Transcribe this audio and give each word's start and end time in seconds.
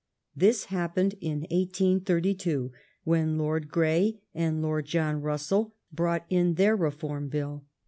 This 0.35 0.65
happened 0.73 1.13
in 1.21 1.41
1832, 1.51 2.71
when 3.03 3.37
Lord 3.37 3.67
Grey 3.69 4.19
and 4.33 4.59
Lord 4.59 4.87
John 4.87 5.21
Russell 5.21 5.75
brought 5.91 6.25
in 6.27 6.55
their 6.55 6.75
Reform 6.75 7.29
Bill. 7.29 7.63